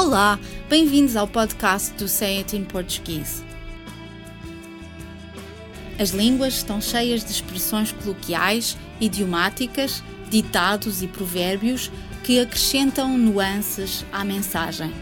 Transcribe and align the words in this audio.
Olá, 0.00 0.38
bem-vindos 0.68 1.16
ao 1.16 1.26
podcast 1.26 1.92
do 1.94 2.06
Say 2.06 2.38
It 2.38 2.56
in 2.56 2.62
Português. 2.62 3.44
As 5.98 6.10
línguas 6.10 6.58
estão 6.58 6.80
cheias 6.80 7.24
de 7.24 7.32
expressões 7.32 7.90
coloquiais, 7.90 8.78
idiomáticas, 9.00 10.00
ditados 10.30 11.02
e 11.02 11.08
provérbios 11.08 11.90
que 12.22 12.38
acrescentam 12.38 13.18
nuances 13.18 14.06
à 14.12 14.24
mensagem. 14.24 14.94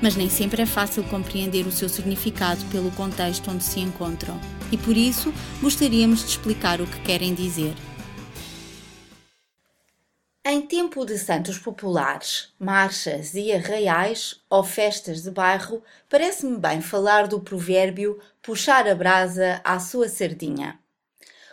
Mas 0.00 0.14
nem 0.14 0.30
sempre 0.30 0.62
é 0.62 0.66
fácil 0.66 1.02
compreender 1.02 1.66
o 1.66 1.72
seu 1.72 1.88
significado 1.88 2.64
pelo 2.66 2.92
contexto 2.92 3.50
onde 3.50 3.64
se 3.64 3.80
encontram, 3.80 4.40
e 4.70 4.78
por 4.78 4.96
isso 4.96 5.34
gostaríamos 5.60 6.20
de 6.20 6.26
explicar 6.26 6.80
o 6.80 6.86
que 6.86 7.00
querem 7.00 7.34
dizer. 7.34 7.74
Em 10.72 10.88
tempo 10.88 11.04
de 11.04 11.18
santos 11.18 11.58
populares, 11.58 12.50
marchas 12.58 13.34
e 13.34 13.52
arraiais 13.52 14.40
ou 14.48 14.64
festas 14.64 15.22
de 15.22 15.30
bairro, 15.30 15.82
parece-me 16.08 16.56
bem 16.56 16.80
falar 16.80 17.28
do 17.28 17.40
provérbio 17.40 18.18
puxar 18.40 18.88
a 18.88 18.94
brasa 18.94 19.60
à 19.64 19.78
sua 19.78 20.08
sardinha. 20.08 20.78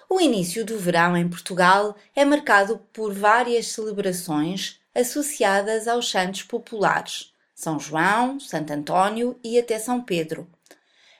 O 0.09 0.21
início 0.21 0.63
do 0.63 0.79
verão 0.79 1.17
em 1.17 1.27
Portugal 1.27 1.97
é 2.15 2.23
marcado 2.23 2.79
por 2.93 3.13
várias 3.13 3.67
celebrações 3.67 4.79
associadas 4.95 5.85
aos 5.85 6.09
santos 6.09 6.43
populares, 6.43 7.33
São 7.53 7.77
João, 7.77 8.39
Santo 8.39 8.71
António 8.71 9.37
e 9.43 9.59
até 9.59 9.79
São 9.79 10.01
Pedro. 10.01 10.47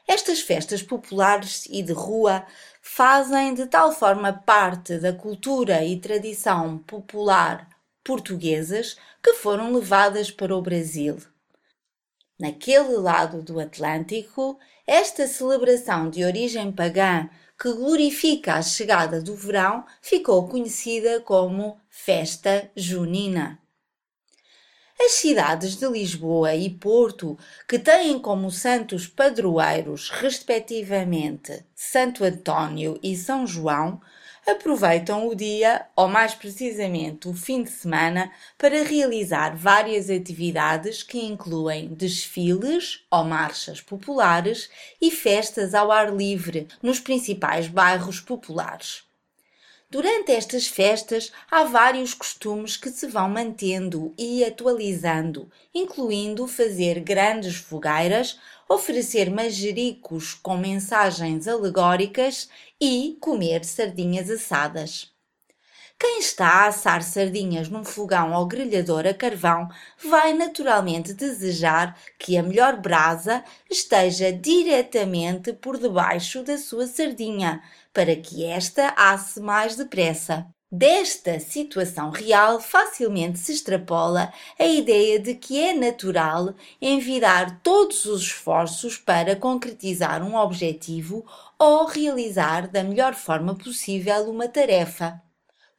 Estas 0.08 0.40
festas 0.40 0.82
populares 0.82 1.68
e 1.70 1.84
de 1.84 1.92
rua 1.92 2.46
fazem 2.82 3.54
de 3.54 3.68
tal 3.68 3.92
forma 3.92 4.32
parte 4.32 4.98
da 5.00 5.12
cultura 5.12 5.84
e 5.84 6.00
tradição 6.00 6.78
popular 6.78 7.68
portuguesas 8.10 8.98
que 9.22 9.34
foram 9.34 9.72
levadas 9.72 10.32
para 10.32 10.56
o 10.56 10.62
Brasil. 10.64 11.18
Naquele 12.40 12.98
lado 12.98 13.44
do 13.44 13.60
Atlântico, 13.60 14.58
esta 14.88 15.28
celebração 15.28 16.10
de 16.10 16.24
origem 16.24 16.72
pagã 16.72 17.30
que 17.62 17.72
glorifica 17.72 18.56
a 18.56 18.64
chegada 18.64 19.22
do 19.22 19.36
verão 19.36 19.86
ficou 20.02 20.48
conhecida 20.48 21.22
como 21.22 21.80
Festa 21.88 22.72
Junina. 22.76 23.60
As 25.02 25.14
cidades 25.14 25.78
de 25.78 25.88
Lisboa 25.88 26.54
e 26.54 26.70
Porto, 26.70 27.40
que 27.66 27.80
têm 27.80 28.20
como 28.20 28.52
santos 28.52 29.08
padroeiros, 29.08 30.10
respectivamente, 30.10 31.66
Santo 31.74 32.26
António 32.26 33.00
e 33.02 33.16
São 33.16 33.48
João, 33.48 34.02
aproveitam 34.46 35.26
o 35.26 35.34
dia, 35.34 35.86
ou 35.96 36.10
mais 36.10 36.36
precisamente 36.36 37.30
o 37.30 37.34
fim 37.34 37.64
de 37.64 37.72
semana, 37.72 38.30
para 38.58 38.84
realizar 38.84 39.56
várias 39.56 40.10
atividades 40.10 41.02
que 41.02 41.18
incluem 41.18 41.88
desfiles 41.94 43.06
ou 43.10 43.24
marchas 43.24 43.80
populares 43.80 44.70
e 45.02 45.10
festas 45.10 45.74
ao 45.74 45.94
ar 45.94 46.14
livre 46.14 46.68
nos 46.84 47.00
principais 47.00 47.70
bairros 47.70 48.20
populares. 48.20 49.09
Durante 49.92 50.32
estas 50.32 50.68
festas 50.68 51.32
há 51.50 51.64
vários 51.64 52.14
costumes 52.14 52.78
que 52.78 52.92
se 52.92 53.08
vão 53.08 53.28
mantendo 53.28 54.14
e 54.16 54.44
atualizando, 54.44 55.52
incluindo 55.74 56.48
fazer 56.48 57.00
grandes 57.00 57.56
fogueiras, 57.56 58.40
oferecer 58.68 59.32
manjericos 59.32 60.36
com 60.36 60.58
mensagens 60.58 61.48
alegóricas 61.48 62.48
e 62.80 63.18
comer 63.20 63.66
sardinhas 63.66 64.30
assadas. 64.30 65.09
Quem 66.02 66.20
está 66.20 66.48
a 66.48 66.68
assar 66.68 67.04
sardinhas 67.04 67.68
num 67.68 67.84
fogão 67.84 68.32
ou 68.32 68.46
grelhador 68.46 69.06
a 69.06 69.14
carvão 69.14 69.68
vai 70.02 70.34
naturalmente 70.34 71.14
desejar 71.14 72.00
que 72.18 72.38
a 72.38 72.42
melhor 72.42 72.78
brasa 72.78 73.44
esteja 73.70 74.32
diretamente 74.32 75.52
por 75.52 75.78
debaixo 75.78 76.42
da 76.42 76.58
sua 76.58 76.88
sardinha, 76.88 77.62
para 77.94 78.16
que 78.16 78.46
esta 78.46 78.94
asse 78.96 79.42
mais 79.42 79.76
depressa. 79.76 80.48
Desta 80.72 81.38
situação 81.38 82.12
real 82.12 82.62
facilmente 82.62 83.38
se 83.38 83.52
extrapola 83.52 84.32
a 84.58 84.66
ideia 84.66 85.20
de 85.20 85.36
que 85.36 85.62
é 85.62 85.74
natural 85.74 86.54
envidar 86.82 87.60
todos 87.62 88.06
os 88.06 88.22
esforços 88.22 88.96
para 88.96 89.36
concretizar 89.36 90.24
um 90.24 90.38
objetivo 90.38 91.26
ou 91.58 91.86
realizar 91.88 92.70
da 92.70 92.86
melhor 92.86 93.16
forma 93.16 93.54
possível 93.54 94.30
uma 94.30 94.48
tarefa. 94.48 95.22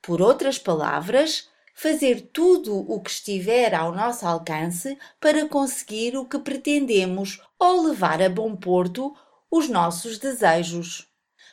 Por 0.02 0.22
outras 0.22 0.58
palavras, 0.58 1.48
fazer 1.74 2.30
tudo 2.32 2.78
o 2.90 3.00
que 3.00 3.10
estiver 3.10 3.74
ao 3.74 3.92
nosso 3.92 4.26
alcance 4.26 4.98
para 5.20 5.48
conseguir 5.48 6.16
o 6.16 6.24
que 6.24 6.38
pretendemos 6.38 7.40
ou 7.58 7.86
levar 7.86 8.22
a 8.22 8.28
bom 8.28 8.54
porto 8.56 9.14
os 9.50 9.68
nossos 9.68 10.18
desejos. 10.18 11.06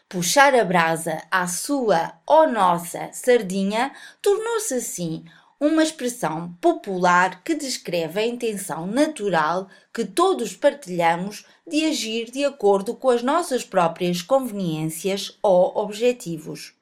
Puxar 0.09 0.55
a 0.55 0.63
brasa 0.63 1.21
à 1.29 1.47
sua 1.47 2.13
ou 2.25 2.47
nossa 2.47 3.09
sardinha 3.11 3.91
tornou-se 4.21 4.73
assim 4.75 5.25
uma 5.59 5.81
expressão 5.81 6.53
popular 6.61 7.43
que 7.43 7.55
descreve 7.55 8.19
a 8.19 8.25
intenção 8.25 8.85
natural 8.85 9.67
que 9.93 10.05
todos 10.05 10.55
partilhamos 10.55 11.45
de 11.67 11.85
agir 11.85 12.29
de 12.29 12.45
acordo 12.45 12.95
com 12.95 13.09
as 13.09 13.23
nossas 13.23 13.63
próprias 13.63 14.21
conveniências 14.21 15.37
ou 15.41 15.75
objetivos. 15.75 16.76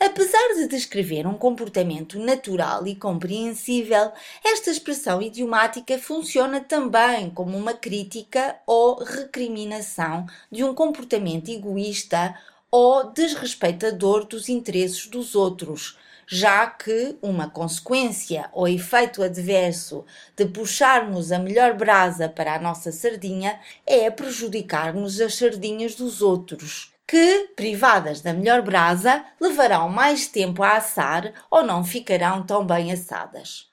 Apesar 0.00 0.54
de 0.56 0.66
descrever 0.66 1.26
um 1.26 1.34
comportamento 1.34 2.18
natural 2.18 2.86
e 2.86 2.96
compreensível, 2.96 4.10
esta 4.44 4.70
expressão 4.70 5.22
idiomática 5.22 5.98
funciona 5.98 6.60
também 6.60 7.30
como 7.30 7.56
uma 7.56 7.72
crítica 7.72 8.56
ou 8.66 9.02
recriminação 9.02 10.26
de 10.50 10.64
um 10.64 10.74
comportamento 10.74 11.48
egoísta 11.48 12.34
ou 12.70 13.12
desrespeitador 13.12 14.26
dos 14.26 14.48
interesses 14.48 15.06
dos 15.06 15.36
outros, 15.36 15.96
já 16.26 16.66
que 16.66 17.16
uma 17.22 17.48
consequência 17.48 18.50
ou 18.52 18.66
efeito 18.66 19.22
adverso 19.22 20.04
de 20.36 20.44
puxarmos 20.44 21.30
a 21.30 21.38
melhor 21.38 21.74
brasa 21.74 22.28
para 22.28 22.56
a 22.56 22.60
nossa 22.60 22.90
sardinha 22.90 23.60
é 23.86 24.10
prejudicarmos 24.10 25.20
as 25.20 25.36
sardinhas 25.36 25.94
dos 25.94 26.20
outros 26.20 26.93
que, 27.06 27.52
privadas 27.54 28.20
da 28.20 28.32
melhor 28.32 28.62
brasa, 28.62 29.24
levarão 29.40 29.88
mais 29.88 30.26
tempo 30.26 30.62
a 30.62 30.76
assar 30.76 31.32
ou 31.50 31.62
não 31.62 31.84
ficarão 31.84 32.44
tão 32.44 32.66
bem 32.66 32.92
assadas. 32.92 33.70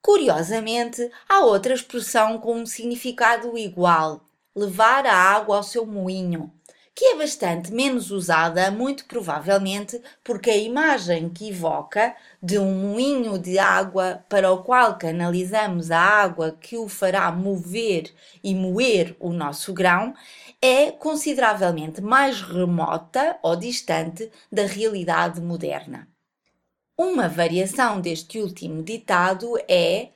Curiosamente, 0.00 1.10
há 1.28 1.40
outra 1.40 1.74
expressão 1.74 2.38
com 2.38 2.54
um 2.60 2.66
significado 2.66 3.58
igual: 3.58 4.24
levar 4.54 5.04
a 5.06 5.14
água 5.14 5.56
ao 5.56 5.62
seu 5.62 5.84
moinho, 5.84 6.52
que 6.96 7.04
é 7.04 7.18
bastante 7.18 7.70
menos 7.74 8.10
usada, 8.10 8.70
muito 8.70 9.04
provavelmente 9.04 10.00
porque 10.24 10.48
a 10.48 10.56
imagem 10.56 11.28
que 11.28 11.50
evoca 11.50 12.16
de 12.42 12.58
um 12.58 12.72
moinho 12.72 13.38
de 13.38 13.58
água 13.58 14.24
para 14.30 14.50
o 14.50 14.62
qual 14.62 14.96
canalizamos 14.96 15.90
a 15.90 16.00
água 16.00 16.56
que 16.58 16.78
o 16.78 16.88
fará 16.88 17.30
mover 17.30 18.10
e 18.42 18.54
moer 18.54 19.14
o 19.20 19.30
nosso 19.30 19.74
grão 19.74 20.14
é 20.62 20.90
consideravelmente 20.90 22.00
mais 22.00 22.40
remota 22.40 23.38
ou 23.42 23.54
distante 23.56 24.32
da 24.50 24.64
realidade 24.64 25.38
moderna. 25.38 26.08
Uma 26.98 27.28
variação 27.28 28.00
deste 28.00 28.40
último 28.40 28.82
ditado 28.82 29.58
é 29.68 30.08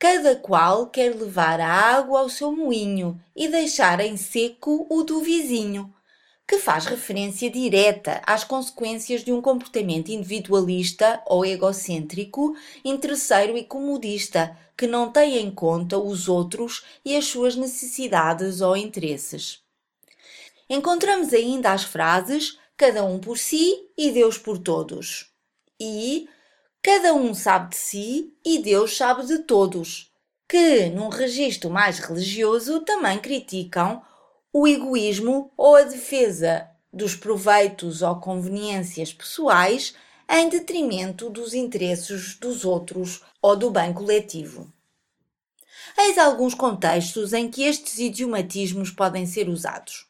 Cada 0.00 0.36
qual 0.36 0.86
quer 0.86 1.12
levar 1.12 1.58
a 1.60 1.68
água 1.68 2.20
ao 2.20 2.28
seu 2.28 2.52
moinho 2.52 3.20
e 3.34 3.48
deixar 3.48 3.98
em 3.98 4.16
seco 4.16 4.86
o 4.88 5.02
do 5.02 5.20
vizinho, 5.20 5.92
que 6.48 6.58
faz 6.58 6.86
referência 6.86 7.50
direta 7.50 8.22
às 8.26 8.42
consequências 8.42 9.22
de 9.22 9.30
um 9.30 9.42
comportamento 9.42 10.10
individualista 10.10 11.22
ou 11.26 11.44
egocêntrico, 11.44 12.56
interesseiro 12.82 13.54
e 13.58 13.64
comodista, 13.64 14.56
que 14.74 14.86
não 14.86 15.12
tem 15.12 15.36
em 15.36 15.50
conta 15.50 15.98
os 15.98 16.26
outros 16.26 16.86
e 17.04 17.14
as 17.14 17.26
suas 17.26 17.54
necessidades 17.54 18.62
ou 18.62 18.74
interesses. 18.74 19.60
Encontramos 20.70 21.34
ainda 21.34 21.70
as 21.70 21.84
frases 21.84 22.58
cada 22.78 23.04
um 23.04 23.18
por 23.18 23.36
si 23.36 23.86
e 23.96 24.10
Deus 24.10 24.38
por 24.38 24.56
todos. 24.56 25.30
E 25.78 26.30
cada 26.82 27.12
um 27.12 27.34
sabe 27.34 27.70
de 27.70 27.76
si 27.76 28.34
e 28.42 28.58
Deus 28.58 28.96
sabe 28.96 29.26
de 29.26 29.40
todos, 29.40 30.10
que, 30.48 30.86
num 30.86 31.10
registro 31.10 31.68
mais 31.68 31.98
religioso, 31.98 32.80
também 32.80 33.18
criticam 33.18 34.02
o 34.60 34.66
egoísmo 34.66 35.52
ou 35.56 35.76
a 35.76 35.82
defesa 35.82 36.68
dos 36.92 37.14
proveitos 37.14 38.02
ou 38.02 38.16
conveniências 38.16 39.12
pessoais 39.12 39.94
em 40.28 40.48
detrimento 40.48 41.30
dos 41.30 41.54
interesses 41.54 42.34
dos 42.34 42.64
outros 42.64 43.22
ou 43.40 43.54
do 43.54 43.70
bem 43.70 43.92
coletivo. 43.92 44.72
Eis 45.96 46.18
alguns 46.18 46.54
contextos 46.54 47.32
em 47.32 47.48
que 47.48 47.62
estes 47.62 48.00
idiomatismos 48.00 48.90
podem 48.90 49.26
ser 49.26 49.48
usados. 49.48 50.06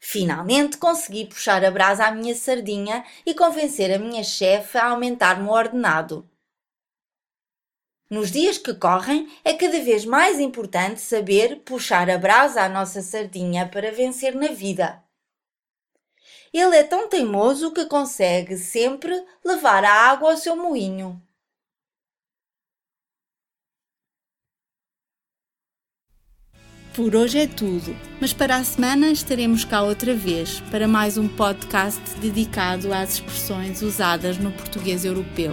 Finalmente 0.00 0.76
consegui 0.76 1.26
puxar 1.26 1.64
a 1.64 1.70
brasa 1.70 2.04
à 2.04 2.10
minha 2.10 2.34
sardinha 2.34 3.04
e 3.24 3.32
convencer 3.32 3.94
a 3.94 3.98
minha 3.98 4.24
chefe 4.24 4.76
a 4.76 4.86
aumentar-me 4.86 5.48
o 5.48 5.52
ordenado. 5.52 6.28
Nos 8.08 8.30
dias 8.30 8.56
que 8.56 8.72
correm, 8.72 9.28
é 9.44 9.52
cada 9.52 9.80
vez 9.80 10.04
mais 10.04 10.38
importante 10.38 11.00
saber 11.00 11.62
puxar 11.64 12.08
a 12.08 12.16
brasa 12.16 12.62
à 12.62 12.68
nossa 12.68 13.02
sardinha 13.02 13.68
para 13.68 13.90
vencer 13.90 14.34
na 14.34 14.48
vida. 14.48 15.02
Ele 16.52 16.76
é 16.76 16.84
tão 16.84 17.08
teimoso 17.08 17.72
que 17.72 17.84
consegue 17.86 18.56
sempre 18.56 19.12
levar 19.44 19.84
a 19.84 19.92
água 19.92 20.30
ao 20.30 20.36
seu 20.36 20.56
moinho. 20.56 21.20
Por 26.94 27.14
hoje 27.14 27.40
é 27.40 27.46
tudo, 27.46 27.94
mas 28.20 28.32
para 28.32 28.56
a 28.56 28.64
semana 28.64 29.08
estaremos 29.08 29.64
cá 29.64 29.82
outra 29.82 30.14
vez 30.14 30.60
para 30.70 30.88
mais 30.88 31.18
um 31.18 31.28
podcast 31.28 32.00
dedicado 32.20 32.90
às 32.90 33.14
expressões 33.14 33.82
usadas 33.82 34.38
no 34.38 34.50
português 34.52 35.04
europeu. 35.04 35.52